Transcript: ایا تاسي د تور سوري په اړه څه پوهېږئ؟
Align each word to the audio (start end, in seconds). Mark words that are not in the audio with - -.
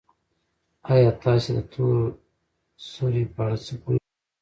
ایا 0.91 1.11
تاسي 1.23 1.49
د 1.57 1.59
تور 1.73 1.95
سوري 2.89 3.23
په 3.33 3.39
اړه 3.45 3.57
څه 3.65 3.73
پوهېږئ؟ 3.81 4.05